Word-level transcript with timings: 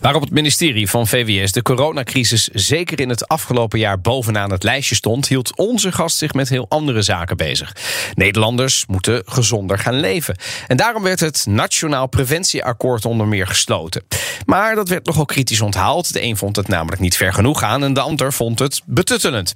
Waarop 0.00 0.22
het 0.22 0.30
ministerie 0.30 0.88
van 0.88 1.06
VWS 1.06 1.52
de 1.52 1.62
coronacrisis 1.62 2.48
zeker 2.52 3.00
in 3.00 3.08
het 3.08 3.28
afgelopen 3.28 3.78
jaar 3.78 4.00
bovenaan 4.00 4.50
het 4.50 4.62
lijstje 4.62 4.94
stond, 4.94 5.28
hield 5.28 5.56
onze 5.56 5.92
gast 5.92 6.16
zich 6.16 6.32
met 6.34 6.48
heel 6.48 6.66
andere 6.68 7.02
zaken 7.02 7.36
bezig. 7.36 7.76
Nederlanders 8.14 8.84
moeten 8.86 9.22
gezonder 9.26 9.78
gaan 9.78 10.00
leven. 10.00 10.36
En 10.66 10.76
daarom 10.76 11.02
werd 11.02 11.20
het 11.20 11.46
Nationaal 11.46 12.06
Preventieakkoord 12.06 13.04
onder 13.04 13.26
meer 13.26 13.46
gesloten. 13.46 14.04
Maar 14.46 14.74
dat 14.74 14.88
werd 14.88 15.06
nogal 15.06 15.24
kritisch 15.24 15.60
onthaald. 15.60 16.12
De 16.12 16.22
een 16.22 16.36
vond 16.36 16.56
het 16.56 16.68
namelijk 16.68 17.00
niet 17.00 17.16
ver 17.16 17.32
genoeg 17.32 17.58
gaan 17.58 17.84
en 17.84 17.92
de 17.92 18.00
ander 18.00 18.32
vond 18.32 18.58
het 18.58 18.82
betuttelend. 18.86 19.54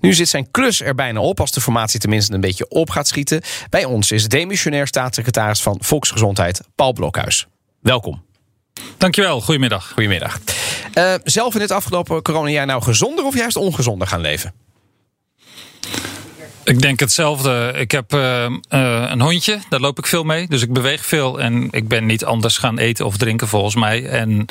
Nu 0.00 0.14
zit 0.14 0.28
zijn 0.28 0.50
klus 0.50 0.80
er 0.82 0.94
bijna 0.94 1.20
op, 1.20 1.40
als 1.40 1.52
de 1.52 1.60
formatie 1.60 2.00
tenminste 2.00 2.34
een 2.34 2.40
beetje 2.40 2.68
op 2.68 2.90
gaat 2.90 3.08
schieten. 3.08 3.42
Bij 3.70 3.84
ons 3.84 4.10
is 4.10 4.28
demissionair 4.28 4.86
staatssecretaris 4.86 5.62
van 5.62 5.78
Volksgezondheid 5.80 6.60
Paul 6.74 6.92
Blokhuis. 6.92 7.46
Welkom. 7.80 8.25
Dankjewel, 8.98 9.40
goedemiddag. 9.40 9.90
Goedemiddag. 9.92 10.38
Uh, 10.94 11.14
zelf 11.24 11.54
in 11.54 11.60
het 11.60 11.70
afgelopen 11.70 12.22
coronajaar 12.22 12.66
nou 12.66 12.82
gezonder 12.82 13.24
of 13.24 13.34
juist 13.34 13.56
ongezonder 13.56 14.08
gaan 14.08 14.20
leven? 14.20 14.52
Ik 16.64 16.80
denk 16.80 17.00
hetzelfde. 17.00 17.72
Ik 17.76 17.90
heb 17.90 18.14
uh, 18.14 18.20
uh, 18.20 18.48
een 19.10 19.20
hondje, 19.20 19.58
daar 19.68 19.80
loop 19.80 19.98
ik 19.98 20.06
veel 20.06 20.24
mee. 20.24 20.48
Dus 20.48 20.62
ik 20.62 20.72
beweeg 20.72 21.06
veel 21.06 21.40
en 21.40 21.68
ik 21.70 21.88
ben 21.88 22.06
niet 22.06 22.24
anders 22.24 22.58
gaan 22.58 22.78
eten 22.78 23.06
of 23.06 23.16
drinken 23.16 23.48
volgens 23.48 23.74
mij. 23.74 24.06
En 24.06 24.46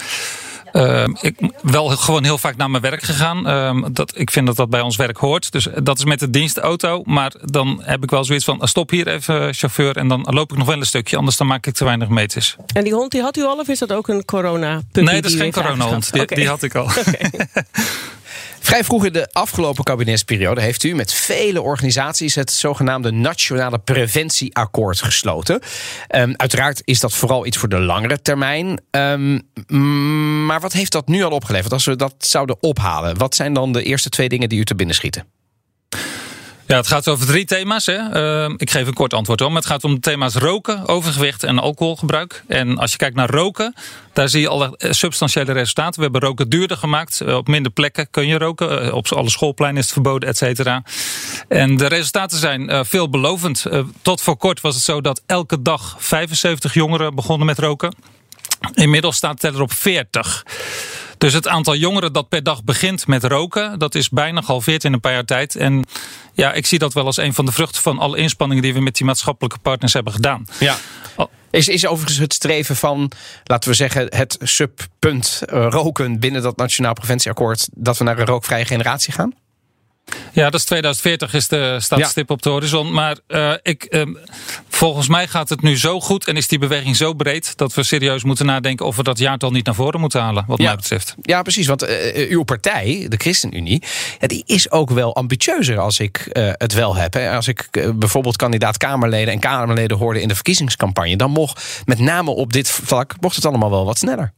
ik 1.21 1.35
wel 1.61 1.87
gewoon 1.87 2.23
heel 2.23 2.37
vaak 2.37 2.55
naar 2.55 2.69
mijn 2.69 2.83
werk 2.83 3.03
gegaan. 3.03 3.47
Uh, 3.47 3.87
dat, 3.91 4.13
ik 4.15 4.31
vind 4.31 4.45
dat 4.45 4.55
dat 4.55 4.69
bij 4.69 4.81
ons 4.81 4.95
werk 4.95 5.17
hoort. 5.17 5.51
Dus 5.51 5.67
dat 5.83 5.97
is 5.97 6.05
met 6.05 6.19
de 6.19 6.29
dienstauto. 6.29 7.01
Maar 7.05 7.33
dan 7.43 7.81
heb 7.83 8.03
ik 8.03 8.09
wel 8.09 8.23
zoiets 8.23 8.45
van: 8.45 8.67
stop 8.67 8.89
hier 8.89 9.07
even, 9.07 9.53
chauffeur. 9.53 9.97
En 9.97 10.07
dan 10.07 10.27
loop 10.29 10.51
ik 10.51 10.57
nog 10.57 10.67
wel 10.67 10.77
een 10.77 10.85
stukje. 10.85 11.17
Anders 11.17 11.37
dan 11.37 11.47
maak 11.47 11.65
ik 11.65 11.73
te 11.73 11.83
weinig 11.83 12.09
meters. 12.09 12.55
En 12.73 12.83
die 12.83 12.93
hond 12.93 13.11
die 13.11 13.21
had 13.21 13.37
u 13.37 13.43
al, 13.43 13.57
of 13.59 13.67
is 13.67 13.79
dat 13.79 13.93
ook 13.93 14.07
een 14.07 14.25
corona? 14.25 14.81
Nee, 14.91 15.21
dat 15.21 15.31
is 15.31 15.37
geen 15.37 15.51
corona-hond. 15.51 16.11
Die, 16.11 16.21
okay. 16.21 16.37
die, 16.37 16.47
had 16.47 16.63
ik 16.63 16.75
al. 16.75 16.83
Okay. 17.05 17.29
Vrij 18.65 18.83
vroeg 18.83 19.05
in 19.05 19.13
de 19.13 19.27
afgelopen 19.31 19.83
kabinetsperiode 19.83 20.61
heeft 20.61 20.83
u 20.83 20.95
met 20.95 21.13
vele 21.13 21.61
organisaties 21.61 22.35
het 22.35 22.51
zogenaamde 22.51 23.11
Nationale 23.11 23.79
Preventieakkoord 23.79 25.01
gesloten. 25.01 25.61
Um, 26.15 26.33
uiteraard 26.37 26.81
is 26.83 26.99
dat 26.99 27.13
vooral 27.13 27.45
iets 27.45 27.57
voor 27.57 27.69
de 27.69 27.79
langere 27.79 28.21
termijn. 28.21 28.81
Um, 28.91 29.41
maar 30.45 30.59
wat 30.59 30.73
heeft 30.73 30.91
dat 30.91 31.07
nu 31.07 31.23
al 31.23 31.31
opgeleverd? 31.31 31.73
Als 31.73 31.85
we 31.85 31.95
dat 31.95 32.15
zouden 32.17 32.57
ophalen, 32.63 33.17
wat 33.17 33.35
zijn 33.35 33.53
dan 33.53 33.71
de 33.71 33.83
eerste 33.83 34.09
twee 34.09 34.29
dingen 34.29 34.49
die 34.49 34.59
u 34.59 34.65
te 34.65 34.75
binnen 34.75 34.95
schieten? 34.95 35.34
Ja, 36.67 36.75
het 36.75 36.87
gaat 36.87 37.07
over 37.07 37.25
drie 37.25 37.45
thema's. 37.45 37.85
Hè. 37.85 37.97
Uh, 38.47 38.53
ik 38.57 38.71
geef 38.71 38.87
een 38.87 38.93
kort 38.93 39.13
antwoord 39.13 39.41
om. 39.41 39.55
Het 39.55 39.65
gaat 39.65 39.83
om 39.83 39.93
de 39.93 39.99
thema's 39.99 40.35
roken, 40.35 40.87
overgewicht 40.87 41.43
en 41.43 41.59
alcoholgebruik. 41.59 42.43
En 42.47 42.77
als 42.77 42.91
je 42.91 42.97
kijkt 42.97 43.15
naar 43.15 43.29
roken, 43.29 43.73
daar 44.13 44.29
zie 44.29 44.41
je 44.41 44.47
al 44.47 44.75
substantiële 44.79 45.51
resultaten. 45.51 45.95
We 45.95 46.01
hebben 46.01 46.21
roken 46.21 46.49
duurder 46.49 46.77
gemaakt. 46.77 47.21
Op 47.21 47.47
minder 47.47 47.71
plekken 47.71 48.09
kun 48.09 48.27
je 48.27 48.37
roken. 48.37 48.93
Op 48.93 49.11
alle 49.11 49.29
schoolpleinen 49.29 49.79
is 49.79 49.85
het 49.85 49.93
verboden, 49.93 50.29
et 50.29 50.37
cetera. 50.37 50.83
En 51.47 51.77
de 51.77 51.87
resultaten 51.87 52.37
zijn 52.37 52.85
veelbelovend. 52.85 53.65
Tot 54.01 54.21
voor 54.21 54.37
kort 54.37 54.61
was 54.61 54.75
het 54.75 54.83
zo 54.83 55.01
dat 55.01 55.21
elke 55.25 55.61
dag 55.61 55.95
75 55.99 56.73
jongeren 56.73 57.15
begonnen 57.15 57.45
met 57.45 57.59
roken. 57.59 57.95
Inmiddels 58.73 59.15
staat 59.15 59.41
het 59.41 59.55
er 59.55 59.61
op 59.61 59.73
40. 59.73 60.45
Dus 61.17 61.33
het 61.33 61.47
aantal 61.47 61.75
jongeren 61.75 62.13
dat 62.13 62.29
per 62.29 62.43
dag 62.43 62.63
begint 62.63 63.07
met 63.07 63.23
roken, 63.23 63.79
dat 63.79 63.95
is 63.95 64.09
bijna 64.09 64.41
gehalveerd 64.41 64.83
in 64.83 64.93
een 64.93 64.99
paar 64.99 65.13
jaar 65.13 65.25
tijd. 65.25 65.55
En 65.55 65.85
ja, 66.35 66.53
ik 66.53 66.65
zie 66.65 66.79
dat 66.79 66.93
wel 66.93 67.05
als 67.05 67.17
een 67.17 67.33
van 67.33 67.45
de 67.45 67.51
vruchten 67.51 67.81
van 67.81 67.99
alle 67.99 68.17
inspanningen 68.17 68.63
die 68.63 68.73
we 68.73 68.79
met 68.79 68.95
die 68.95 69.05
maatschappelijke 69.05 69.59
partners 69.59 69.93
hebben 69.93 70.13
gedaan. 70.13 70.47
Ja. 70.59 70.77
Is, 71.49 71.67
is 71.67 71.87
overigens 71.87 72.17
het 72.17 72.33
streven 72.33 72.75
van, 72.75 73.11
laten 73.43 73.69
we 73.69 73.75
zeggen, 73.75 74.07
het 74.15 74.37
subpunt 74.41 75.41
roken 75.47 76.19
binnen 76.19 76.41
dat 76.41 76.57
Nationaal 76.57 76.93
Preventieakkoord, 76.93 77.67
dat 77.73 77.97
we 77.97 78.03
naar 78.03 78.19
een 78.19 78.25
rookvrije 78.25 78.65
generatie 78.65 79.13
gaan? 79.13 79.33
Ja, 80.31 80.49
dat 80.49 80.59
is 80.59 80.65
2040 80.65 81.33
is 81.33 81.47
de 81.47 81.77
stadstip 81.79 82.27
ja. 82.27 82.33
op 82.35 82.41
de 82.41 82.49
horizon. 82.49 82.93
Maar 82.93 83.17
uh, 83.27 83.53
ik, 83.61 83.85
uh, 83.89 84.01
volgens 84.69 85.07
mij 85.07 85.27
gaat 85.27 85.49
het 85.49 85.61
nu 85.61 85.77
zo 85.77 85.99
goed 85.99 86.27
en 86.27 86.37
is 86.37 86.47
die 86.47 86.59
beweging 86.59 86.95
zo 86.95 87.13
breed... 87.13 87.57
dat 87.57 87.73
we 87.73 87.83
serieus 87.83 88.23
moeten 88.23 88.45
nadenken 88.45 88.85
of 88.85 88.95
we 88.95 89.03
dat 89.03 89.17
jaartal 89.17 89.51
niet 89.51 89.65
naar 89.65 89.75
voren 89.75 89.99
moeten 89.99 90.21
halen. 90.21 90.43
Wat 90.47 90.57
ja. 90.57 90.65
mij 90.65 90.75
betreft. 90.75 91.15
Ja, 91.21 91.41
precies. 91.41 91.67
Want 91.67 91.89
uh, 91.89 92.29
uw 92.29 92.43
partij, 92.43 93.05
de 93.09 93.17
ChristenUnie... 93.17 93.83
Ja, 94.19 94.27
die 94.27 94.43
is 94.45 94.71
ook 94.71 94.89
wel 94.89 95.15
ambitieuzer 95.15 95.79
als 95.79 95.99
ik 95.99 96.27
het 96.57 96.73
wel 96.73 96.95
heb. 96.95 97.13
Hè. 97.13 97.31
Als 97.31 97.47
ik 97.47 97.69
bijvoorbeeld 97.95 98.35
kandidaat 98.35 98.77
Kamerleden 98.77 99.33
en 99.33 99.39
Kamerleden 99.39 99.97
hoorde 99.97 100.21
in 100.21 100.27
de 100.27 100.35
verkiezingscampagne... 100.35 101.15
dan 101.15 101.31
mocht 101.31 101.81
met 101.85 101.99
name 101.99 102.31
op 102.31 102.53
dit 102.53 102.69
vlak 102.69 103.13
mocht 103.19 103.35
het 103.35 103.45
allemaal 103.45 103.69
wel 103.69 103.85
wat 103.85 103.97
sneller. 103.97 104.33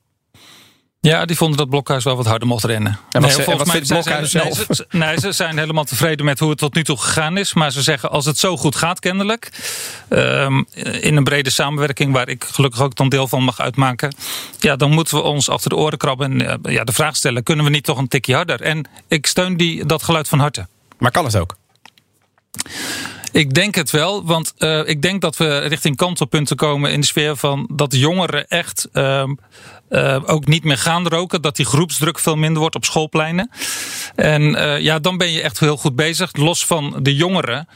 Ja, 1.08 1.26
die 1.26 1.38
vonden 1.38 1.58
dat 1.58 1.70
Blokhuis 1.70 2.04
wel 2.04 2.16
wat 2.16 2.26
harder 2.26 2.48
mocht 2.48 2.64
rennen. 2.64 3.00
En 3.12 3.22
wat, 3.22 3.38
nee, 3.38 3.46
en 3.46 3.58
wat 3.58 3.70
vindt 3.70 3.88
Blokhuis 3.88 4.32
zelf? 4.32 4.46
Nee 4.46 4.66
ze, 4.70 4.86
nee, 4.90 5.20
ze 5.20 5.32
zijn 5.32 5.58
helemaal 5.58 5.84
tevreden 5.84 6.26
met 6.26 6.40
hoe 6.40 6.50
het 6.50 6.58
tot 6.58 6.74
nu 6.74 6.84
toe 6.84 6.98
gegaan 6.98 7.38
is. 7.38 7.54
Maar 7.54 7.72
ze 7.72 7.82
zeggen, 7.82 8.10
als 8.10 8.26
het 8.26 8.38
zo 8.38 8.58
goed 8.58 8.76
gaat 8.76 9.00
kennelijk... 9.00 9.52
Um, 10.10 10.66
in 11.02 11.16
een 11.16 11.24
brede 11.24 11.50
samenwerking 11.50 12.14
waar 12.14 12.30
ik 12.30 12.44
gelukkig 12.44 12.82
ook 12.82 12.96
dan 12.96 13.10
deel 13.10 13.28
van 13.28 13.44
mag 13.44 13.60
uitmaken... 13.60 14.16
ja, 14.60 14.76
dan 14.76 14.92
moeten 14.92 15.18
we 15.18 15.24
ons 15.24 15.50
achter 15.50 15.70
de 15.70 15.76
oren 15.76 15.98
krabben 15.98 16.42
en 16.42 16.62
uh, 16.66 16.74
ja, 16.74 16.84
de 16.84 16.92
vraag 16.92 17.16
stellen... 17.16 17.44
kunnen 17.44 17.66
we 17.66 17.72
niet 17.72 17.84
toch 17.84 17.98
een 17.98 18.08
tikje 18.08 18.36
harder? 18.36 18.62
En 18.62 18.88
ik 19.08 19.26
steun 19.26 19.58
die, 19.58 19.86
dat 19.86 20.04
geluid 20.04 20.28
van 20.28 20.40
harte. 20.40 20.68
Maar 20.98 21.12
kan 21.12 21.26
het 21.26 21.38
ook? 21.38 21.56
Ik 23.38 23.54
denk 23.54 23.76
het 23.76 23.92
wel, 23.92 24.26
want 24.26 24.54
uh, 24.58 24.88
ik 24.88 25.02
denk 25.02 25.22
dat 25.22 25.38
we 25.38 25.58
richting 25.58 25.96
kantelpunten 25.96 26.56
komen 26.56 26.92
in 26.92 27.00
de 27.00 27.06
sfeer 27.06 27.36
van 27.36 27.70
dat 27.74 27.96
jongeren 27.96 28.48
echt 28.48 28.88
uh, 28.94 29.24
uh, 29.90 30.18
ook 30.26 30.48
niet 30.48 30.64
meer 30.64 30.78
gaan 30.78 31.08
roken. 31.08 31.42
Dat 31.42 31.56
die 31.56 31.66
groepsdruk 31.66 32.20
veel 32.20 32.36
minder 32.36 32.60
wordt 32.60 32.76
op 32.76 32.86
schoolpleinen. 32.86 33.50
En 34.16 34.42
uh, 34.42 34.80
ja, 34.80 35.00
dan 35.00 35.18
ben 35.18 35.32
je 35.32 35.42
echt 35.42 35.60
heel 35.60 35.78
goed 35.78 35.96
bezig. 35.96 36.36
Los 36.36 36.66
van 36.66 37.00
de 37.02 37.16
jongeren 37.16 37.68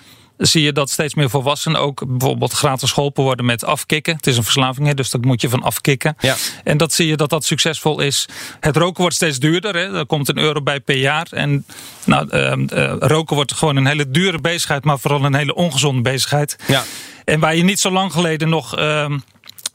zie 0.41 0.63
je 0.63 0.71
dat 0.71 0.89
steeds 0.89 1.13
meer 1.13 1.29
volwassenen 1.29 1.81
ook 1.81 2.03
bijvoorbeeld 2.07 2.51
gratis 2.51 2.91
geholpen 2.91 3.23
worden 3.23 3.45
met 3.45 3.65
afkicken. 3.65 4.15
Het 4.15 4.27
is 4.27 4.37
een 4.37 4.43
verslaving, 4.43 4.87
hè, 4.87 4.93
dus 4.93 5.09
dat 5.09 5.25
moet 5.25 5.41
je 5.41 5.49
van 5.49 5.63
afkicken. 5.63 6.15
Ja. 6.19 6.35
En 6.63 6.77
dat 6.77 6.93
zie 6.93 7.07
je 7.07 7.17
dat 7.17 7.29
dat 7.29 7.45
succesvol 7.45 7.99
is. 7.99 8.25
Het 8.59 8.77
roken 8.77 9.01
wordt 9.01 9.15
steeds 9.15 9.39
duurder. 9.39 9.75
Hè. 9.75 9.97
Er 9.97 10.05
komt 10.05 10.29
een 10.29 10.37
euro 10.37 10.61
bij 10.61 10.79
per 10.79 10.97
jaar. 10.97 11.27
En 11.31 11.65
nou, 12.05 12.27
uh, 12.31 12.53
uh, 12.77 12.93
roken 12.99 13.35
wordt 13.35 13.53
gewoon 13.53 13.75
een 13.75 13.85
hele 13.85 14.09
dure 14.09 14.39
bezigheid, 14.39 14.83
maar 14.83 14.99
vooral 14.99 15.25
een 15.25 15.35
hele 15.35 15.55
ongezonde 15.55 16.01
bezigheid. 16.01 16.55
Ja. 16.67 16.83
En 17.25 17.39
waar 17.39 17.55
je 17.55 17.63
niet 17.63 17.79
zo 17.79 17.91
lang 17.91 18.11
geleden 18.11 18.49
nog 18.49 18.75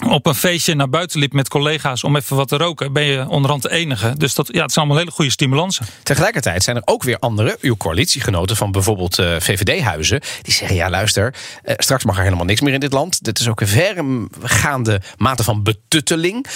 op 0.04 0.26
een 0.26 0.34
feestje 0.34 0.74
naar 0.74 0.88
buiten 0.88 1.18
liep 1.20 1.32
met 1.32 1.48
collega's 1.48 2.04
om 2.04 2.16
even 2.16 2.36
wat 2.36 2.48
te 2.48 2.56
roken, 2.56 2.92
ben 2.92 3.04
je 3.04 3.28
onderhand 3.28 3.62
de 3.62 3.70
enige. 3.70 4.14
Dus 4.16 4.34
dat, 4.34 4.48
ja, 4.52 4.62
het 4.62 4.72
zijn 4.72 4.84
allemaal 4.84 4.96
hele 4.96 5.16
goede 5.16 5.30
stimulansen. 5.30 5.86
Tegelijkertijd 6.02 6.62
zijn 6.62 6.76
er 6.76 6.82
ook 6.84 7.02
weer 7.02 7.18
andere, 7.18 7.58
uw 7.60 7.76
coalitiegenoten 7.76 8.56
van 8.56 8.72
bijvoorbeeld 8.72 9.18
uh, 9.18 9.36
VVD-huizen, 9.38 10.20
die 10.42 10.52
zeggen: 10.52 10.76
ja, 10.76 10.90
luister, 10.90 11.34
uh, 11.64 11.74
straks 11.76 12.04
mag 12.04 12.16
er 12.16 12.22
helemaal 12.22 12.44
niks 12.44 12.60
meer 12.60 12.72
in 12.72 12.80
dit 12.80 12.92
land. 12.92 13.24
Dit 13.24 13.38
is 13.38 13.48
ook 13.48 13.60
een 13.60 14.28
vergaande 14.40 15.00
mate 15.16 15.44
van 15.44 15.62
betutteling. 15.62 16.46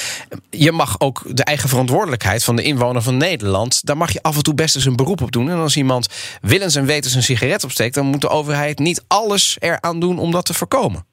Je 0.51 0.73
mag 0.73 1.01
ook 1.01 1.23
de 1.29 1.45
eigen 1.45 1.69
verantwoordelijkheid 1.69 2.45
van 2.45 2.57
de 2.57 2.63
inwoner 2.63 3.03
van 3.03 3.17
Nederland, 3.17 3.87
daar 3.87 3.97
mag 3.97 4.13
je 4.13 4.23
af 4.23 4.37
en 4.37 4.43
toe 4.43 4.55
best 4.55 4.75
eens 4.75 4.85
een 4.85 4.97
beroep 4.97 5.23
op 5.23 5.33
doen. 5.33 5.51
En 5.51 5.57
als 5.57 5.77
iemand 5.77 6.09
willens 6.41 6.75
en 6.75 6.87
wetens 6.87 7.15
een 7.15 7.23
sigaret 7.23 7.65
opsteekt, 7.65 7.95
dan 7.95 8.07
moet 8.07 8.21
de 8.21 8.29
overheid 8.29 8.79
niet 8.79 9.05
alles 9.07 9.57
eraan 9.59 10.01
doen 10.01 10.19
om 10.19 10.31
dat 10.31 10.45
te 10.45 10.55
voorkomen. 10.55 11.05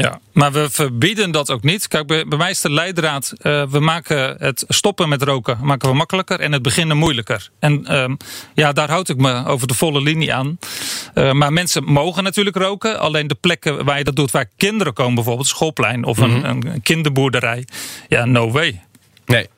Ja, 0.00 0.20
maar 0.32 0.52
we 0.52 0.70
verbieden 0.70 1.30
dat 1.30 1.50
ook 1.50 1.62
niet. 1.62 1.88
Kijk, 1.88 2.06
bij, 2.06 2.26
bij 2.26 2.38
mij 2.38 2.50
is 2.50 2.60
de 2.60 2.70
leidraad, 2.70 3.32
uh, 3.42 3.66
we 3.68 3.80
maken 3.80 4.36
het 4.38 4.64
stoppen 4.68 5.08
met 5.08 5.22
roken 5.22 5.58
maken 5.62 5.88
we 5.88 5.94
makkelijker 5.94 6.40
en 6.40 6.52
het 6.52 6.62
beginnen 6.62 6.96
moeilijker. 6.96 7.50
En 7.58 7.86
uh, 7.90 8.04
ja, 8.54 8.72
daar 8.72 8.90
houd 8.90 9.08
ik 9.08 9.16
me 9.16 9.46
over 9.46 9.66
de 9.66 9.74
volle 9.74 10.02
linie 10.02 10.34
aan. 10.34 10.58
Uh, 11.14 11.32
maar 11.32 11.52
mensen 11.52 11.84
mogen 11.84 12.22
natuurlijk 12.22 12.56
roken. 12.56 12.98
Alleen 12.98 13.26
de 13.26 13.34
plekken 13.34 13.84
waar 13.84 13.98
je 13.98 14.04
dat 14.04 14.16
doet, 14.16 14.30
waar 14.30 14.50
kinderen 14.56 14.92
komen, 14.92 15.14
bijvoorbeeld 15.14 15.46
schoolplein 15.46 16.04
of 16.04 16.18
een, 16.18 16.30
mm 16.30 16.42
-hmm. 16.42 16.62
een 16.66 16.82
kinderboerderij. 16.82 17.66
Ja, 18.08 18.24
no 18.24 18.50
way. 18.50 18.80
Nee. 19.26 19.48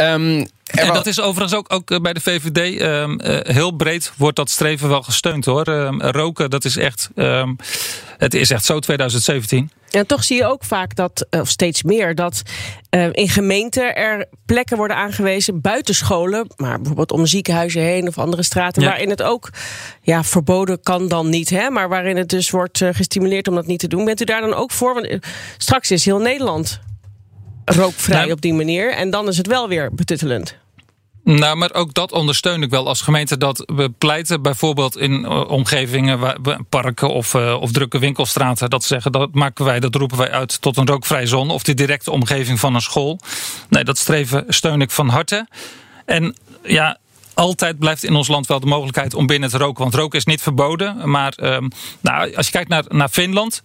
Um, 0.00 0.46
en 0.70 0.92
dat 0.92 1.06
is 1.06 1.20
overigens 1.20 1.58
ook, 1.58 1.72
ook 1.72 2.02
bij 2.02 2.12
de 2.12 2.20
VVD 2.20 2.80
um, 2.80 3.20
uh, 3.20 3.38
heel 3.42 3.70
breed 3.70 4.12
wordt 4.16 4.36
dat 4.36 4.50
streven 4.50 4.88
wel 4.88 5.02
gesteund 5.02 5.44
hoor. 5.44 5.68
Um, 5.68 6.02
roken, 6.02 6.50
dat 6.50 6.64
is 6.64 6.76
echt, 6.76 7.08
um, 7.14 7.56
het 8.18 8.34
is 8.34 8.50
echt 8.50 8.64
zo 8.64 8.78
2017. 8.78 9.70
En 9.90 10.06
toch 10.06 10.24
zie 10.24 10.36
je 10.36 10.46
ook 10.46 10.64
vaak 10.64 10.94
dat, 10.94 11.26
eh, 11.30 11.40
of 11.40 11.48
steeds 11.48 11.82
meer, 11.82 12.14
dat 12.14 12.42
uh, 12.90 13.08
in 13.12 13.28
gemeenten 13.28 13.96
er 13.96 14.26
plekken 14.46 14.76
worden 14.76 14.96
aangewezen 14.96 15.60
buiten 15.60 15.94
scholen, 15.94 16.46
maar 16.56 16.76
bijvoorbeeld 16.76 17.12
om 17.12 17.26
ziekenhuizen 17.26 17.82
heen 17.82 18.08
of 18.08 18.18
andere 18.18 18.42
straten, 18.42 18.82
Ja. 18.82 18.88
waarin 18.88 19.10
het 19.10 19.22
ook 19.22 19.50
ja, 20.02 20.24
verboden 20.24 20.82
kan 20.82 21.08
dan 21.08 21.28
niet, 21.28 21.50
hè, 21.50 21.70
maar 21.70 21.88
waarin 21.88 22.16
het 22.16 22.28
dus 22.28 22.50
wordt 22.50 22.78
gestimuleerd 22.92 23.48
om 23.48 23.54
dat 23.54 23.66
niet 23.66 23.80
te 23.80 23.88
doen. 23.88 24.04
Bent 24.04 24.20
u 24.20 24.24
daar 24.24 24.40
dan 24.40 24.54
ook 24.54 24.70
voor? 24.70 24.94
Want 24.94 25.18
straks 25.56 25.90
is 25.90 26.04
heel 26.04 26.18
Nederland 26.18 26.80
rookvrij 27.68 28.18
Nou, 28.18 28.32
op 28.32 28.40
die 28.40 28.54
manier 28.54 28.94
en 28.94 29.10
dan 29.10 29.28
is 29.28 29.36
het 29.36 29.46
wel 29.46 29.68
weer 29.68 29.94
betuttelend. 29.94 30.56
Nou, 31.24 31.56
maar 31.56 31.74
ook 31.74 31.94
dat 31.94 32.12
ondersteun 32.12 32.62
ik 32.62 32.70
wel 32.70 32.86
als 32.86 33.00
gemeente. 33.00 33.36
Dat 33.36 33.62
we 33.66 33.90
pleiten 33.98 34.42
bijvoorbeeld 34.42 34.96
in 34.96 35.12
uh, 35.12 35.50
omgevingen, 35.50 36.18
waar, 36.18 36.36
parken 36.68 37.08
of, 37.10 37.34
uh, 37.34 37.60
of 37.60 37.72
drukke 37.72 37.98
winkelstraten. 37.98 38.70
Dat 38.70 38.84
zeggen, 38.84 39.12
dat 39.12 39.34
maken 39.34 39.64
wij, 39.64 39.80
dat 39.80 39.94
roepen 39.94 40.18
wij 40.18 40.30
uit 40.30 40.60
tot 40.60 40.76
een 40.76 40.86
rookvrije 40.86 41.26
zone. 41.26 41.52
Of 41.52 41.62
de 41.62 41.74
directe 41.74 42.10
omgeving 42.10 42.60
van 42.60 42.74
een 42.74 42.80
school. 42.80 43.18
Nee, 43.68 43.84
dat 43.84 43.98
streven 43.98 44.44
steun 44.48 44.80
ik 44.80 44.90
van 44.90 45.08
harte. 45.08 45.46
En 46.04 46.36
ja. 46.62 46.98
Altijd 47.34 47.78
blijft 47.78 48.04
in 48.04 48.14
ons 48.14 48.28
land 48.28 48.46
wel 48.46 48.60
de 48.60 48.66
mogelijkheid 48.66 49.14
om 49.14 49.26
binnen 49.26 49.50
te 49.50 49.58
roken. 49.58 49.82
Want 49.82 49.94
roken 49.94 50.18
is 50.18 50.24
niet 50.24 50.42
verboden. 50.42 51.10
Maar 51.10 51.34
um, 51.42 51.68
nou, 52.00 52.34
als 52.34 52.46
je 52.46 52.52
kijkt 52.52 52.68
naar, 52.68 52.84
naar 52.88 53.08
Finland. 53.08 53.62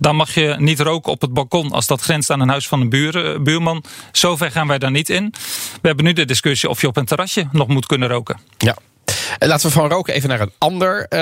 Dan 0.00 0.16
mag 0.16 0.34
je 0.34 0.54
niet 0.58 0.80
roken 0.80 1.12
op 1.12 1.20
het 1.20 1.32
balkon 1.32 1.72
als 1.72 1.86
dat 1.86 2.00
grenst 2.00 2.30
aan 2.30 2.40
een 2.40 2.48
huis 2.48 2.68
van 2.68 2.80
een 2.80 2.88
buur, 2.88 3.42
buurman. 3.42 3.84
Zover 4.12 4.50
gaan 4.50 4.66
wij 4.66 4.78
daar 4.78 4.90
niet 4.90 5.08
in. 5.08 5.34
We 5.80 5.88
hebben 5.88 6.04
nu 6.04 6.12
de 6.12 6.24
discussie 6.24 6.68
of 6.68 6.80
je 6.80 6.86
op 6.86 6.96
een 6.96 7.04
terrasje 7.04 7.48
nog 7.52 7.68
moet 7.68 7.86
kunnen 7.86 8.08
roken. 8.08 8.40
Ja. 8.58 8.76
Laten 9.38 9.66
we 9.66 9.72
van 9.72 9.88
roken 9.88 10.14
even 10.14 10.28
naar 10.28 10.40
een 10.40 10.52
ander 10.58 11.06
uh, 11.08 11.20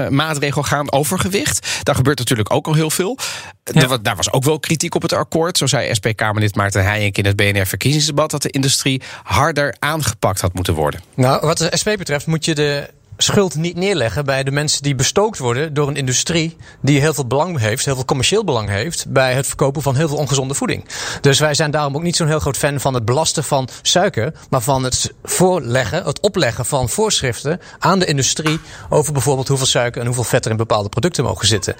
uh, 0.00 0.08
maatregel 0.08 0.62
gaan. 0.62 0.92
Overgewicht. 0.92 1.68
Daar 1.82 1.94
gebeurt 1.94 2.18
natuurlijk 2.18 2.52
ook 2.52 2.66
al 2.66 2.74
heel 2.74 2.90
veel. 2.90 3.18
Ja. 3.64 3.86
Daar, 3.86 4.02
daar 4.02 4.16
was 4.16 4.32
ook 4.32 4.44
wel 4.44 4.60
kritiek 4.60 4.94
op 4.94 5.02
het 5.02 5.12
akkoord. 5.12 5.58
Zo 5.58 5.66
zei 5.66 5.94
SP-Kamerlid 5.94 6.54
Maarten 6.54 6.84
Heijink 6.84 7.18
in 7.18 7.24
het 7.24 7.36
BNR-verkiezingsdebat... 7.36 8.30
dat 8.30 8.42
de 8.42 8.50
industrie 8.50 9.02
harder 9.22 9.76
aangepakt 9.78 10.40
had 10.40 10.54
moeten 10.54 10.74
worden. 10.74 11.00
Nou, 11.14 11.46
wat 11.46 11.58
de 11.58 11.70
SP 11.80 11.88
betreft 11.96 12.26
moet 12.26 12.44
je 12.44 12.54
de 12.54 12.90
schuld 13.22 13.54
niet 13.54 13.76
neerleggen 13.76 14.24
bij 14.24 14.42
de 14.42 14.50
mensen 14.50 14.82
die 14.82 14.94
bestookt 14.94 15.38
worden 15.38 15.74
door 15.74 15.88
een 15.88 15.96
industrie 15.96 16.56
die 16.80 17.00
heel 17.00 17.14
veel 17.14 17.26
belang 17.26 17.58
heeft, 17.58 17.84
heel 17.84 17.94
veel 17.94 18.04
commercieel 18.04 18.44
belang 18.44 18.68
heeft 18.68 19.06
bij 19.08 19.34
het 19.34 19.46
verkopen 19.46 19.82
van 19.82 19.96
heel 19.96 20.08
veel 20.08 20.16
ongezonde 20.16 20.54
voeding. 20.54 20.84
Dus 21.20 21.38
wij 21.38 21.54
zijn 21.54 21.70
daarom 21.70 21.96
ook 21.96 22.02
niet 22.02 22.16
zo'n 22.16 22.26
heel 22.26 22.38
groot 22.38 22.56
fan 22.56 22.80
van 22.80 22.94
het 22.94 23.04
belasten 23.04 23.44
van 23.44 23.68
suiker, 23.82 24.32
maar 24.50 24.60
van 24.60 24.84
het 24.84 25.12
voorleggen, 25.22 26.04
het 26.04 26.20
opleggen 26.20 26.66
van 26.66 26.88
voorschriften 26.88 27.60
aan 27.78 27.98
de 27.98 28.06
industrie 28.06 28.60
over 28.88 29.12
bijvoorbeeld 29.12 29.48
hoeveel 29.48 29.66
suiker 29.66 30.00
en 30.00 30.06
hoeveel 30.06 30.24
vet 30.24 30.44
er 30.44 30.50
in 30.50 30.56
bepaalde 30.56 30.88
producten 30.88 31.24
mogen 31.24 31.46
zitten. 31.46 31.74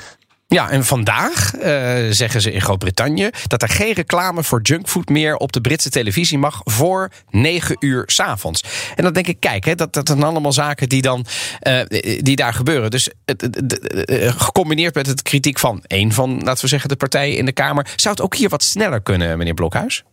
Ja, 0.52 0.70
en 0.70 0.85
vandaag 0.85 1.55
uh, 1.55 1.62
zeggen 2.11 2.41
ze 2.41 2.52
in 2.52 2.61
Groot-Brittannië 2.61 3.31
dat 3.47 3.62
er 3.62 3.69
geen 3.69 3.93
reclame 3.93 4.44
voor 4.44 4.61
junkfood 4.62 5.08
meer 5.08 5.37
op 5.37 5.52
de 5.52 5.61
Britse 5.61 5.91
televisie 5.91 6.38
mag 6.38 6.61
voor 6.64 7.11
9 7.31 7.76
uur 7.79 8.02
s'avonds. 8.06 8.64
En 8.97 9.05
dan 9.05 9.12
denk 9.12 9.26
ik, 9.26 9.41
kijk, 9.41 9.64
hè, 9.64 9.75
dat, 9.75 9.93
dat 9.93 10.08
zijn 10.08 10.23
allemaal 10.23 10.52
zaken 10.52 10.88
die, 10.88 11.02
dan, 11.02 11.26
uh, 11.62 11.81
die 12.19 12.37
daar 12.37 12.55
gebeuren. 12.55 12.91
Dus 12.91 13.08
uh, 13.08 14.32
gecombineerd 14.37 14.94
met 14.94 15.06
het 15.06 15.23
kritiek 15.23 15.58
van 15.58 15.85
een 15.87 16.12
van, 16.12 16.41
laten 16.43 16.62
we 16.62 16.69
zeggen, 16.69 16.88
de 16.88 16.97
partijen 16.97 17.37
in 17.37 17.44
de 17.44 17.52
Kamer, 17.52 17.87
zou 17.97 18.14
het 18.14 18.25
ook 18.25 18.35
hier 18.35 18.49
wat 18.49 18.62
sneller 18.62 19.02
kunnen, 19.02 19.38
meneer 19.38 19.55
Blokhuis? 19.55 20.05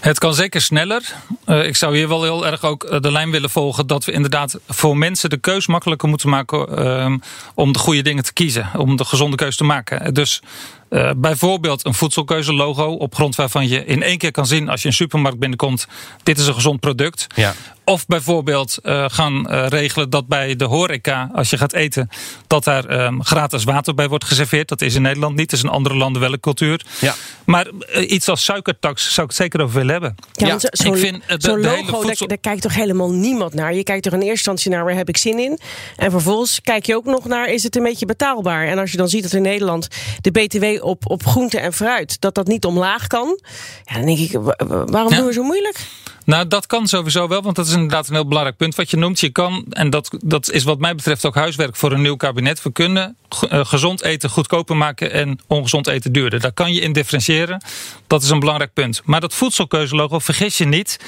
Het 0.00 0.18
kan 0.18 0.34
zeker 0.34 0.60
sneller. 0.60 1.02
Uh, 1.46 1.66
ik 1.66 1.76
zou 1.76 1.96
hier 1.96 2.08
wel 2.08 2.22
heel 2.22 2.46
erg 2.46 2.62
ook 2.62 3.02
de 3.02 3.12
lijn 3.12 3.30
willen 3.30 3.50
volgen 3.50 3.86
dat 3.86 4.04
we 4.04 4.12
inderdaad 4.12 4.58
voor 4.68 4.96
mensen 4.96 5.30
de 5.30 5.36
keus 5.36 5.66
makkelijker 5.66 6.08
moeten 6.08 6.28
maken 6.28 6.84
uh, 6.84 7.14
om 7.54 7.72
de 7.72 7.78
goede 7.78 8.02
dingen 8.02 8.24
te 8.24 8.32
kiezen, 8.32 8.70
om 8.76 8.96
de 8.96 9.04
gezonde 9.04 9.36
keus 9.36 9.56
te 9.56 9.64
maken. 9.64 10.14
Dus 10.14 10.42
uh, 10.92 11.10
bijvoorbeeld 11.16 11.86
een 11.86 11.94
voedselkeuzelogo 11.94 12.84
op 12.84 13.14
grond 13.14 13.34
waarvan 13.34 13.68
je 13.68 13.84
in 13.84 14.02
één 14.02 14.18
keer 14.18 14.30
kan 14.30 14.46
zien 14.46 14.68
als 14.68 14.82
je 14.82 14.88
een 14.88 14.94
supermarkt 14.94 15.38
binnenkomt, 15.38 15.86
dit 16.22 16.38
is 16.38 16.46
een 16.46 16.54
gezond 16.54 16.80
product. 16.80 17.26
Ja. 17.34 17.54
Of 17.84 18.06
bijvoorbeeld 18.06 18.78
uh, 18.82 19.04
gaan 19.08 19.46
uh, 19.50 19.66
regelen 19.68 20.10
dat 20.10 20.26
bij 20.26 20.56
de 20.56 20.64
horeca, 20.64 21.30
als 21.34 21.50
je 21.50 21.58
gaat 21.58 21.72
eten, 21.72 22.08
dat 22.46 22.64
daar 22.64 23.04
um, 23.04 23.24
gratis 23.24 23.64
water 23.64 23.94
bij 23.94 24.08
wordt 24.08 24.24
geserveerd. 24.24 24.68
Dat 24.68 24.80
is 24.80 24.94
in 24.94 25.02
Nederland 25.02 25.36
niet, 25.36 25.50
dat 25.50 25.58
is 25.58 25.64
in 25.64 25.70
andere 25.70 25.94
landen 25.94 26.20
wel 26.20 26.32
een 26.32 26.40
cultuur. 26.40 26.84
Ja. 27.00 27.14
Maar 27.44 27.66
uh, 27.66 28.10
iets 28.10 28.28
als 28.28 28.44
suikertax 28.44 29.14
zou 29.14 29.26
ik 29.26 29.32
het 29.32 29.42
zeker 29.42 29.60
over 29.60 29.74
willen 29.74 29.92
hebben. 29.92 30.14
Ja, 30.32 30.46
ja. 30.46 30.58
Zo'n 30.58 30.96
zo 30.96 31.10
de, 31.10 31.20
zo 31.38 31.56
de 31.56 31.60
logo, 31.60 31.76
voedsel... 31.76 32.02
daar, 32.02 32.28
daar, 32.28 32.38
kijkt 32.38 32.62
toch 32.62 32.74
helemaal 32.74 33.10
niemand 33.10 33.54
naar? 33.54 33.74
Je 33.74 33.82
kijkt 33.82 34.02
toch 34.02 34.12
in 34.12 34.18
eerste 34.18 34.32
instantie 34.32 34.70
naar 34.70 34.84
waar 34.84 34.94
heb 34.94 35.08
ik 35.08 35.16
zin 35.16 35.38
in? 35.38 35.58
En 35.96 36.10
vervolgens 36.10 36.60
kijk 36.60 36.86
je 36.86 36.96
ook 36.96 37.04
nog 37.04 37.24
naar 37.24 37.48
is 37.48 37.62
het 37.62 37.76
een 37.76 37.82
beetje 37.82 38.06
betaalbaar? 38.06 38.66
En 38.66 38.78
als 38.78 38.90
je 38.90 38.96
dan 38.96 39.08
ziet 39.08 39.22
dat 39.22 39.32
in 39.32 39.42
Nederland 39.42 39.88
de 40.20 40.30
BTW 40.30 40.81
op, 40.82 41.10
op 41.10 41.26
groente 41.26 41.58
en 41.58 41.72
fruit, 41.72 42.20
dat 42.20 42.34
dat 42.34 42.46
niet 42.46 42.64
omlaag 42.64 43.06
kan. 43.06 43.38
Ja, 43.84 43.94
dan 43.94 44.06
denk 44.06 44.18
ik, 44.18 44.32
waarom 44.66 45.10
ja. 45.10 45.16
doen 45.16 45.26
we 45.26 45.32
zo 45.32 45.42
moeilijk? 45.42 45.78
Nou, 46.24 46.48
dat 46.48 46.66
kan 46.66 46.86
sowieso 46.86 47.28
wel, 47.28 47.42
want 47.42 47.56
dat 47.56 47.66
is 47.66 47.72
inderdaad 47.72 48.08
een 48.08 48.14
heel 48.14 48.26
belangrijk 48.26 48.56
punt 48.56 48.74
wat 48.74 48.90
je 48.90 48.96
noemt. 48.96 49.20
Je 49.20 49.30
kan, 49.30 49.64
en 49.70 49.90
dat, 49.90 50.10
dat 50.24 50.50
is 50.50 50.64
wat 50.64 50.78
mij 50.78 50.94
betreft 50.94 51.24
ook 51.24 51.34
huiswerk 51.34 51.76
voor 51.76 51.92
een 51.92 52.02
nieuw 52.02 52.16
kabinet. 52.16 52.62
We 52.62 52.72
kunnen 52.72 53.16
gezond 53.48 54.02
eten 54.02 54.30
goedkoper 54.30 54.76
maken 54.76 55.12
en 55.12 55.38
ongezond 55.46 55.86
eten 55.86 56.12
duurder. 56.12 56.40
Daar 56.40 56.52
kan 56.52 56.72
je 56.74 56.80
in 56.80 56.92
differentiëren. 56.92 57.62
Dat 58.06 58.22
is 58.22 58.30
een 58.30 58.40
belangrijk 58.40 58.72
punt. 58.72 59.00
Maar 59.04 59.20
dat 59.20 59.34
voedselkeuzelogo, 59.34 60.18
vergis 60.18 60.58
je 60.58 60.64
niet. 60.64 60.98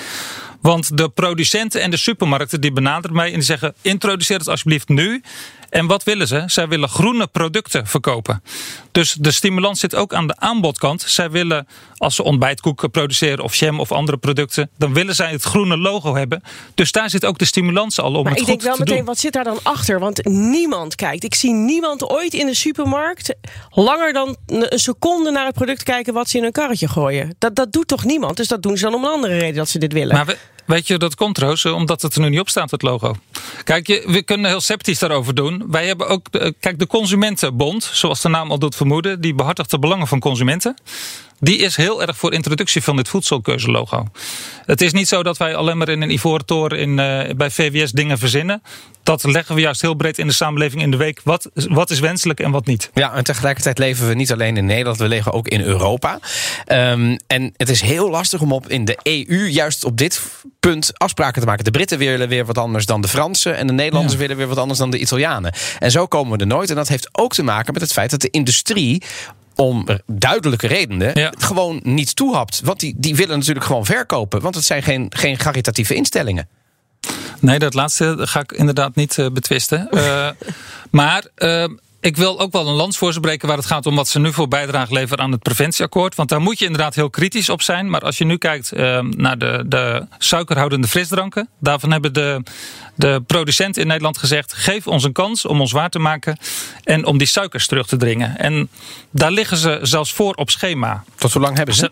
Want 0.64 0.96
de 0.96 1.08
producenten 1.08 1.81
en 1.81 1.90
de 1.90 1.96
supermarkten 1.96 2.61
die 2.61 2.72
benaderen 2.72 3.16
mij 3.16 3.26
en 3.26 3.32
die 3.34 3.43
zeggen: 3.43 3.75
introduceer 3.81 4.38
het 4.38 4.49
alsjeblieft 4.49 4.88
nu. 4.88 5.22
En 5.70 5.87
wat 5.87 6.02
willen 6.02 6.26
ze? 6.28 6.43
Zij 6.46 6.69
willen 6.69 6.88
groene 6.88 7.26
producten 7.26 7.87
verkopen. 7.87 8.43
Dus 8.93 9.12
de 9.12 9.31
stimulans 9.31 9.81
zit 9.81 9.94
ook 9.94 10.14
aan 10.14 10.26
de 10.26 10.37
aanbodkant. 10.38 11.02
Zij 11.06 11.31
willen, 11.31 11.66
als 11.96 12.14
ze 12.14 12.22
ontbijtkoeken 12.22 12.90
produceren 12.90 13.44
of 13.44 13.55
jam 13.55 13.81
of 13.81 13.93
andere 13.93 14.19
producten, 14.19 14.70
dan 14.78 14.94
willen 14.94 15.14
zij 15.14 15.31
het 15.31 15.43
groene 15.43 15.76
logo 15.76 16.16
hebben. 16.16 16.43
Dus 16.75 16.93
daar 16.93 17.10
zit 17.10 17.25
ook 17.25 17.38
de 17.38 17.44
stimulans 17.44 18.00
al 18.00 18.14
om 18.14 18.22
maar 18.22 18.32
het 18.32 18.32
ik 18.32 18.38
goed 18.38 18.46
denk 18.46 18.62
wel 18.62 18.75
te 18.75 18.81
meteen, 18.81 18.96
doen. 18.96 19.06
wat 19.06 19.19
zit 19.19 19.32
daar 19.32 19.44
dan 19.44 19.58
achter? 19.62 19.99
Want 19.99 20.25
niemand 20.28 20.94
kijkt. 20.94 21.25
Ik 21.25 21.34
zie 21.34 21.52
niemand 21.52 22.10
ooit 22.10 22.34
in 22.34 22.46
de 22.46 22.55
supermarkt 22.55 23.34
langer 23.70 24.12
dan 24.12 24.37
een 24.46 24.78
seconde 24.78 25.31
naar 25.31 25.46
het 25.46 25.55
product 25.55 25.82
kijken 25.82 26.14
wat 26.14 26.28
ze 26.28 26.37
in 26.37 26.43
hun 26.43 26.52
karretje 26.52 26.88
gooien. 26.88 27.34
Dat, 27.38 27.55
dat 27.55 27.72
doet 27.72 27.88
toch 27.88 28.05
niemand? 28.05 28.37
Dus 28.37 28.49
dat 28.49 28.62
doen 28.62 28.76
ze 28.76 28.84
dan 28.84 28.94
om 28.94 29.05
een 29.05 29.10
andere 29.10 29.38
reden 29.38 29.56
dat 29.56 29.69
ze 29.69 29.78
dit 29.78 29.93
willen. 29.93 30.14
Maar 30.14 30.26
we, 30.26 30.37
weet 30.66 30.87
je, 30.87 30.99
dat 30.99 31.14
komt 31.14 31.38
Roos, 31.38 31.64
omdat 31.64 32.02
het 32.02 32.14
er 32.14 32.20
nu 32.20 32.28
niet 32.28 32.40
op 32.40 32.49
staat, 32.49 32.70
het 32.70 32.82
logo. 32.82 33.14
Kijk, 33.64 33.87
je, 33.87 34.05
we 34.06 34.22
kunnen 34.22 34.50
heel 34.50 34.61
sceptisch 34.61 34.99
daarover 34.99 35.34
doen. 35.34 35.64
Wij 35.70 35.87
hebben 35.87 36.08
ook, 36.08 36.26
kijk, 36.61 36.78
de 36.78 36.87
Consumentenbond, 36.87 37.90
zoals 37.93 38.20
de 38.20 38.28
naam 38.28 38.50
al 38.50 38.58
doet 38.58 38.76
vermoeden, 38.76 39.20
die 39.20 39.34
behartigt 39.34 39.70
de 39.70 39.78
belangen 39.78 40.06
van 40.06 40.20
consumenten. 40.20 40.75
Die 41.44 41.58
is 41.58 41.76
heel 41.76 42.02
erg 42.02 42.17
voor 42.17 42.32
introductie 42.32 42.82
van 42.82 42.96
dit 42.96 43.08
voedselkeuzelogo. 43.08 44.06
Het 44.67 44.81
is 44.81 44.93
niet 44.93 45.08
zo 45.08 45.23
dat 45.23 45.37
wij 45.37 45.56
alleen 45.56 45.79
maar 45.79 45.88
in 45.88 46.02
een 46.02 46.11
ivoren 46.11 46.46
toren 46.46 46.79
in, 46.79 46.91
uh, 46.91 47.35
bij 47.37 47.50
VWS 47.50 47.93
dingen 47.93 48.19
verzinnen. 48.19 48.62
Dat 49.02 49.25
leggen 49.25 49.55
we 49.55 49.61
juist 49.61 49.81
heel 49.81 49.94
breed 49.94 50.19
in 50.19 50.26
de 50.26 50.32
samenleving 50.32 50.82
in 50.82 50.91
de 50.91 50.96
week. 50.96 51.20
Wat, 51.25 51.50
wat 51.55 51.91
is 51.91 52.00
wenselijk 52.00 52.41
en 52.41 52.50
wat 52.50 52.67
niet? 52.67 52.91
Ja, 52.94 53.12
en 53.12 53.25
tegelijkertijd 53.25 53.79
leven 53.79 54.08
we 54.08 54.14
niet 54.14 54.32
alleen 54.32 54.56
in 54.56 54.64
Nederland, 54.64 54.99
we 54.99 55.08
leven 55.08 55.32
ook 55.32 55.48
in 55.48 55.60
Europa. 55.60 56.19
Um, 56.67 57.17
en 57.27 57.53
het 57.56 57.69
is 57.69 57.81
heel 57.81 58.10
lastig 58.10 58.41
om 58.41 58.53
op 58.53 58.69
in 58.69 58.84
de 58.84 58.98
EU 59.03 59.48
juist 59.48 59.84
op 59.84 59.98
dit 59.98 60.22
punt 60.60 60.98
afspraken 60.98 61.41
te 61.41 61.46
maken. 61.46 61.65
De 61.65 61.70
Britten 61.70 61.98
willen 61.98 62.29
weer 62.29 62.44
wat 62.44 62.58
anders 62.58 62.86
dan 62.86 63.01
de 63.01 63.08
Fransen. 63.08 63.56
En 63.56 63.67
de 63.67 63.72
Nederlanders 63.72 64.15
ja. 64.15 64.20
willen 64.20 64.36
weer 64.36 64.48
wat 64.48 64.58
anders 64.58 64.79
dan 64.79 64.91
de 64.91 64.98
Italianen. 64.98 65.53
En 65.79 65.91
zo 65.91 66.06
komen 66.06 66.32
we 66.32 66.39
er 66.39 66.46
nooit. 66.46 66.70
En 66.70 66.77
dat 66.77 66.89
heeft 66.89 67.08
ook 67.13 67.34
te 67.34 67.43
maken 67.43 67.72
met 67.72 67.82
het 67.82 67.93
feit 67.93 68.10
dat 68.10 68.20
de 68.20 68.31
industrie 68.31 69.03
om 69.55 69.87
duidelijke 70.06 70.67
redenen 70.67 71.19
ja. 71.20 71.32
gewoon 71.39 71.81
niet 71.82 72.17
toehapt. 72.17 72.61
Want 72.65 72.81
die, 72.81 72.94
die 72.96 73.17
willen 73.17 73.39
natuurlijk 73.39 73.67
gewoon 73.67 73.84
verkopen. 73.84 74.41
Want 74.41 74.55
het 74.55 74.65
zijn 74.65 74.82
geen, 74.82 75.06
geen 75.08 75.37
caritatieve 75.37 75.94
instellingen. 75.94 76.49
Nee, 77.41 77.58
dat 77.58 77.75
laatste 77.75 78.17
ga 78.19 78.41
ik 78.41 78.53
inderdaad 78.53 78.94
niet 78.94 79.17
uh, 79.17 79.27
betwisten. 79.31 79.89
Uh, 79.91 80.29
maar 80.91 81.25
uh, 81.37 81.65
ik 82.05 82.17
wil 82.17 82.41
ook 82.41 82.53
wel 82.53 82.69
een 82.69 82.75
lans 82.75 82.99
voor 82.99 83.13
ze 83.13 83.20
breken 83.20 83.49
waar 83.49 83.56
het 83.56 83.67
gaat 83.67 83.87
om 83.87 83.94
wat 83.94 84.08
ze 84.08 84.19
nu 84.19 84.32
voor 84.32 84.49
bijdrage 84.49 84.93
leveren 84.93 85.25
aan 85.25 85.32
het 85.32 85.43
preventieakkoord. 85.43 86.15
Want 86.15 86.29
daar 86.29 86.41
moet 86.41 86.58
je 86.58 86.65
inderdaad 86.65 86.94
heel 86.94 87.11
kritisch 87.11 87.49
op 87.49 87.63
zijn. 87.63 87.91
Maar 87.91 88.01
als 88.01 88.19
je 88.19 88.25
nu 88.25 88.37
kijkt 88.37 88.73
naar 89.11 89.39
de, 89.39 89.65
de 89.67 90.06
suikerhoudende 90.19 90.89
frisdranken. 90.89 91.49
Daarvan 91.61 91.93
hebben 91.93 92.13
de, 92.13 92.43
de 92.94 93.23
producenten 93.27 93.82
in 93.82 93.89
Nederland 93.89 94.19
gezegd: 94.19 94.53
geef 94.53 94.87
ons 94.87 95.05
een 95.05 95.13
kans 95.13 95.44
om 95.44 95.61
ons 95.61 95.73
waar 95.73 95.91
te 95.91 95.99
maken. 95.99 96.39
En 96.82 97.06
om 97.06 97.19
die 97.19 97.27
suikers 97.27 97.67
terug 97.67 97.87
te 97.87 97.96
dringen. 97.96 98.39
En 98.39 98.69
daar 99.11 99.31
liggen 99.31 99.56
ze 99.56 99.79
zelfs 99.82 100.13
voor 100.13 100.34
op 100.34 100.51
schema. 100.51 101.05
Tot 101.15 101.32
hoe 101.32 101.43
lang 101.43 101.56
hebben 101.56 101.75
ze? 101.75 101.91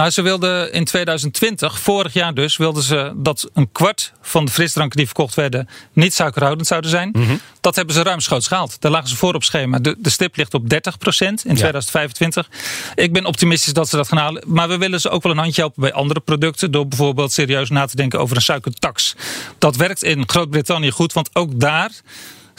Ze 0.00 0.20
nou, 0.20 0.28
ze 0.28 0.38
wilden 0.38 0.72
in 0.72 0.84
2020, 0.84 1.80
vorig 1.80 2.12
jaar 2.12 2.34
dus, 2.34 2.56
wilden 2.56 2.82
ze 2.82 3.12
dat 3.16 3.50
een 3.54 3.72
kwart 3.72 4.12
van 4.22 4.44
de 4.44 4.52
frisdranken 4.52 4.96
die 4.96 5.06
verkocht 5.06 5.34
werden 5.34 5.68
niet 5.92 6.14
suikerhoudend 6.14 6.66
zouden 6.66 6.90
zijn. 6.90 7.08
Mhm. 7.12 7.36
Dat 7.60 7.76
hebben 7.76 7.94
ze 7.94 8.02
ruimschoots 8.02 8.48
gehaald. 8.48 8.80
Daar 8.80 8.90
lagen 8.90 9.08
ze 9.08 9.16
voor 9.16 9.34
op 9.34 9.44
schema. 9.44 9.78
De, 9.78 9.96
de 9.98 10.10
stip 10.10 10.36
ligt 10.36 10.54
op 10.54 10.62
30% 10.62 10.66
in 10.66 10.76
ja. 11.16 11.54
2025. 11.54 12.48
Ik 12.94 13.12
ben 13.12 13.24
optimistisch 13.24 13.72
dat 13.72 13.88
ze 13.88 13.96
dat 13.96 14.08
gaan 14.08 14.18
halen. 14.18 14.44
Maar 14.46 14.68
we 14.68 14.78
willen 14.78 15.00
ze 15.00 15.10
ook 15.10 15.22
wel 15.22 15.32
een 15.32 15.38
handje 15.38 15.60
helpen 15.60 15.82
bij 15.82 15.92
andere 15.92 16.20
producten. 16.20 16.70
Door 16.70 16.88
bijvoorbeeld 16.88 17.32
serieus 17.32 17.70
na 17.70 17.86
te 17.86 17.96
denken 17.96 18.20
over 18.20 18.36
een 18.36 18.42
suikertax. 18.42 19.16
Dat 19.58 19.76
werkt 19.76 20.02
in 20.02 20.28
Groot-Brittannië 20.28 20.90
goed, 20.90 21.12
want 21.12 21.30
ook 21.32 21.60
daar 21.60 21.90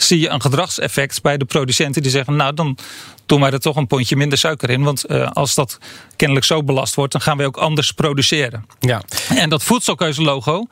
zie 0.02 0.20
je 0.20 0.28
een 0.28 0.40
gedragseffect 0.40 1.22
bij 1.22 1.36
de 1.36 1.44
producenten 1.44 2.02
die 2.02 2.10
zeggen: 2.10 2.36
Nou, 2.36 2.54
dan 2.54 2.78
doen 3.26 3.40
wij 3.40 3.50
er 3.50 3.60
toch 3.60 3.76
een 3.76 3.86
pondje 3.86 4.16
minder 4.16 4.38
suiker 4.38 4.70
in. 4.70 4.82
Want 4.82 5.10
uh, 5.10 5.30
als 5.30 5.54
dat 5.54 5.78
kennelijk 6.16 6.46
zo 6.46 6.62
belast 6.62 6.94
wordt, 6.94 7.12
dan 7.12 7.20
gaan 7.20 7.36
we 7.36 7.44
ook 7.44 7.56
anders 7.56 7.92
produceren. 7.92 8.66
Ja. 8.80 9.02
En 9.34 9.48
dat 9.48 9.62
voedselkeuzelogo, 9.62 10.66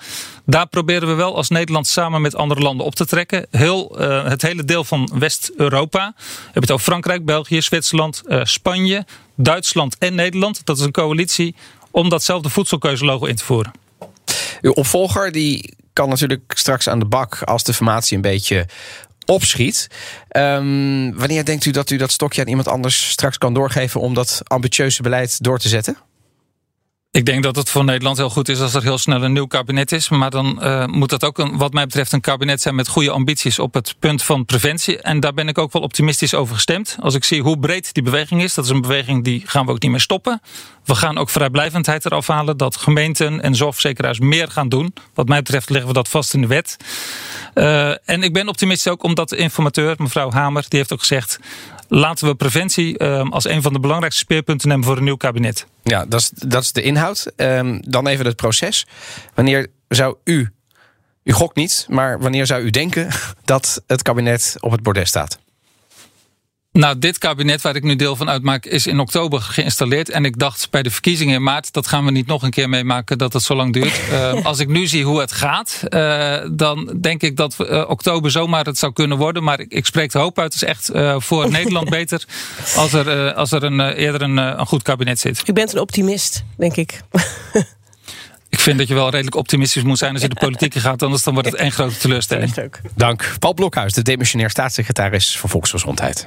daar 0.44 0.66
proberen 0.66 1.08
we 1.08 1.14
wel 1.14 1.36
als 1.36 1.48
Nederland 1.48 1.86
samen 1.86 2.20
met 2.20 2.34
andere 2.34 2.60
landen 2.60 2.86
op 2.86 2.94
te 2.94 3.06
trekken. 3.06 3.46
Heel, 3.50 4.00
uh, 4.00 4.24
het 4.24 4.42
hele 4.42 4.64
deel 4.64 4.84
van 4.84 5.10
West-Europa. 5.14 6.12
We 6.16 6.24
hebben 6.44 6.62
het 6.62 6.70
over 6.70 6.84
Frankrijk, 6.84 7.24
België, 7.24 7.62
Zwitserland, 7.62 8.22
uh, 8.26 8.44
Spanje, 8.44 9.06
Duitsland 9.34 9.98
en 9.98 10.14
Nederland. 10.14 10.60
Dat 10.64 10.78
is 10.78 10.84
een 10.84 10.92
coalitie 10.92 11.54
om 11.90 12.08
datzelfde 12.08 12.48
voedselkeuzelogo 12.48 13.26
in 13.26 13.36
te 13.36 13.44
voeren. 13.44 13.72
Uw 14.60 14.72
opvolger 14.72 15.32
die 15.32 15.74
kan 15.92 16.08
natuurlijk 16.08 16.52
straks 16.54 16.88
aan 16.88 16.98
de 16.98 17.04
bak 17.04 17.42
als 17.42 17.62
de 17.62 17.74
formatie 17.74 18.16
een 18.16 18.22
beetje 18.22 18.66
opschiet. 19.30 19.86
Um, 20.36 21.14
wanneer 21.14 21.44
denkt 21.44 21.64
u 21.64 21.70
dat 21.70 21.90
u 21.90 21.96
dat 21.96 22.10
stokje 22.10 22.40
aan 22.40 22.48
iemand 22.48 22.68
anders 22.68 23.10
straks 23.10 23.38
kan 23.38 23.54
doorgeven 23.54 24.00
om 24.00 24.14
dat 24.14 24.40
ambitieuze 24.44 25.02
beleid 25.02 25.42
door 25.42 25.58
te 25.58 25.68
zetten? 25.68 25.96
Ik 27.12 27.24
denk 27.24 27.42
dat 27.42 27.56
het 27.56 27.70
voor 27.70 27.84
Nederland 27.84 28.16
heel 28.16 28.30
goed 28.30 28.48
is 28.48 28.60
als 28.60 28.74
er 28.74 28.82
heel 28.82 28.98
snel 28.98 29.22
een 29.22 29.32
nieuw 29.32 29.46
kabinet 29.46 29.92
is. 29.92 30.08
Maar 30.08 30.30
dan 30.30 30.58
uh, 30.62 30.86
moet 30.86 31.10
dat 31.10 31.24
ook, 31.24 31.38
een, 31.38 31.56
wat 31.56 31.72
mij 31.72 31.86
betreft, 31.86 32.12
een 32.12 32.20
kabinet 32.20 32.60
zijn 32.60 32.74
met 32.74 32.88
goede 32.88 33.10
ambities 33.10 33.58
op 33.58 33.74
het 33.74 33.94
punt 33.98 34.22
van 34.22 34.44
preventie. 34.44 35.00
En 35.00 35.20
daar 35.20 35.34
ben 35.34 35.48
ik 35.48 35.58
ook 35.58 35.72
wel 35.72 35.82
optimistisch 35.82 36.34
over 36.34 36.54
gestemd. 36.54 36.96
Als 37.00 37.14
ik 37.14 37.24
zie 37.24 37.42
hoe 37.42 37.58
breed 37.58 37.94
die 37.94 38.02
beweging 38.02 38.42
is, 38.42 38.54
dat 38.54 38.64
is 38.64 38.70
een 38.70 38.80
beweging 38.80 39.24
die 39.24 39.42
gaan 39.46 39.66
we 39.66 39.72
ook 39.72 39.82
niet 39.82 39.90
meer 39.90 40.00
stoppen. 40.00 40.40
We 40.84 40.94
gaan 40.94 41.18
ook 41.18 41.30
vrijblijvendheid 41.30 42.04
eraf 42.04 42.26
halen. 42.26 42.56
Dat 42.56 42.76
gemeenten 42.76 43.40
en 43.40 43.54
zorgverzekeraars 43.54 44.18
meer 44.18 44.50
gaan 44.50 44.68
doen. 44.68 44.94
Wat 45.14 45.28
mij 45.28 45.38
betreft 45.38 45.70
leggen 45.70 45.88
we 45.88 45.94
dat 45.94 46.08
vast 46.08 46.34
in 46.34 46.40
de 46.40 46.46
wet. 46.46 46.76
Uh, 47.54 48.08
en 48.08 48.22
ik 48.22 48.32
ben 48.32 48.48
optimistisch 48.48 48.92
ook 48.92 49.02
omdat 49.02 49.28
de 49.28 49.36
informateur, 49.36 49.94
mevrouw 49.98 50.30
Hamer, 50.30 50.64
die 50.68 50.78
heeft 50.78 50.92
ook 50.92 51.00
gezegd 51.00 51.38
laten 51.90 52.26
we 52.26 52.34
preventie 52.34 52.98
uh, 52.98 53.30
als 53.30 53.44
een 53.44 53.62
van 53.62 53.72
de 53.72 53.80
belangrijkste 53.80 54.22
speerpunten 54.22 54.68
nemen 54.68 54.84
voor 54.84 54.96
een 54.96 55.04
nieuw 55.04 55.16
kabinet. 55.16 55.66
Ja, 55.82 56.06
dat 56.06 56.20
is, 56.20 56.30
dat 56.34 56.62
is 56.62 56.72
de 56.72 56.82
inhoud. 56.82 57.32
Um, 57.36 57.80
dan 57.88 58.06
even 58.06 58.26
het 58.26 58.36
proces. 58.36 58.86
Wanneer 59.34 59.66
zou 59.88 60.16
u, 60.24 60.50
u 61.22 61.32
gokt 61.32 61.56
niet, 61.56 61.86
maar 61.88 62.20
wanneer 62.20 62.46
zou 62.46 62.62
u 62.62 62.70
denken 62.70 63.08
dat 63.44 63.82
het 63.86 64.02
kabinet 64.02 64.56
op 64.60 64.70
het 64.70 64.82
bordes 64.82 65.08
staat? 65.08 65.38
Nou, 66.72 66.98
dit 66.98 67.18
kabinet 67.18 67.62
waar 67.62 67.76
ik 67.76 67.82
nu 67.82 67.96
deel 67.96 68.16
van 68.16 68.30
uitmaak 68.30 68.66
is 68.66 68.86
in 68.86 69.00
oktober 69.00 69.40
geïnstalleerd. 69.40 70.10
En 70.10 70.24
ik 70.24 70.38
dacht 70.38 70.70
bij 70.70 70.82
de 70.82 70.90
verkiezingen 70.90 71.34
in 71.34 71.42
maart, 71.42 71.72
dat 71.72 71.86
gaan 71.86 72.04
we 72.04 72.10
niet 72.10 72.26
nog 72.26 72.42
een 72.42 72.50
keer 72.50 72.68
meemaken 72.68 73.18
dat 73.18 73.32
het 73.32 73.42
zo 73.42 73.54
lang 73.54 73.72
duurt. 73.72 74.00
Uh, 74.10 74.44
als 74.44 74.58
ik 74.58 74.68
nu 74.68 74.86
zie 74.86 75.04
hoe 75.04 75.20
het 75.20 75.32
gaat, 75.32 75.82
uh, 75.88 76.36
dan 76.52 76.96
denk 77.00 77.22
ik 77.22 77.36
dat 77.36 77.56
uh, 77.60 77.84
oktober 77.88 78.30
zomaar 78.30 78.64
het 78.64 78.78
zou 78.78 78.92
kunnen 78.92 79.18
worden. 79.18 79.42
Maar 79.42 79.60
ik, 79.60 79.72
ik 79.72 79.86
spreek 79.86 80.12
de 80.12 80.18
hoop 80.18 80.38
uit. 80.38 80.52
Het 80.52 80.62
is 80.62 80.68
echt 80.68 80.90
voor 81.24 81.50
Nederland 81.58 81.88
beter 81.88 82.24
als 82.76 82.92
er, 82.92 83.34
als 83.34 83.52
er 83.52 83.62
een, 83.62 83.80
eerder 83.80 84.22
een, 84.22 84.36
een 84.36 84.66
goed 84.66 84.82
kabinet 84.82 85.18
zit. 85.18 85.48
U 85.48 85.52
bent 85.52 85.72
een 85.72 85.80
optimist, 85.80 86.44
denk 86.56 86.76
ik. 86.76 87.00
Ik 88.48 88.60
vind 88.60 88.78
dat 88.78 88.88
je 88.88 88.94
wel 88.94 89.10
redelijk 89.10 89.36
optimistisch 89.36 89.82
moet 89.82 89.98
zijn 89.98 90.12
als 90.12 90.22
je 90.22 90.28
de 90.28 90.34
politiek 90.34 90.74
gaat, 90.74 91.02
anders 91.02 91.22
dan 91.22 91.34
wordt 91.34 91.48
het 91.48 91.58
één 91.58 91.72
grote 91.72 91.96
teleurstelling. 91.96 92.54
Dank. 92.94 93.32
Paul 93.38 93.54
Blokhuis, 93.54 93.92
de 93.92 94.02
demissionair 94.02 94.50
staatssecretaris 94.50 95.36
voor 95.36 95.50
Volksgezondheid. 95.50 96.26